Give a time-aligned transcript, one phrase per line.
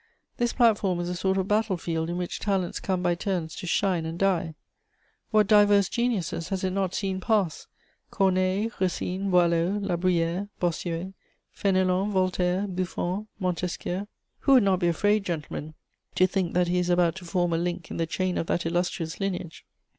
[0.37, 3.67] This platform is a sort of battle field in which talents come by turns to
[3.67, 4.55] shine and die.
[5.29, 7.67] What diverse geniuses has it not seen pass!
[8.09, 11.13] Corneille, Racine, Boileau, La Bruyère, Bossuet,
[11.55, 14.07] Fénelon, Voltaire, Buffon, Montesquieu....
[14.39, 15.75] Who would not be afraid, gentlemen,
[16.15, 18.65] to think that he is about to form a link in the chain of that
[18.65, 19.67] illustrious lineage?